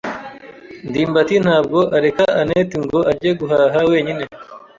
ndimbati 0.89 1.35
ntabwo 1.45 1.79
areka 1.97 2.25
anet 2.41 2.69
ngo 2.83 2.99
ajye 3.11 3.31
guhaha 3.39 3.79
wenyine. 3.91 4.23